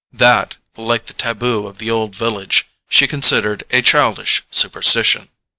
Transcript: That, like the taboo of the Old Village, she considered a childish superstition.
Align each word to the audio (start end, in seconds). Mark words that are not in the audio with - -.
That, 0.11 0.57
like 0.77 1.05
the 1.05 1.13
taboo 1.13 1.67
of 1.67 1.77
the 1.77 1.91
Old 1.91 2.15
Village, 2.15 2.65
she 2.89 3.05
considered 3.05 3.63
a 3.69 3.83
childish 3.83 4.41
superstition. 4.49 5.27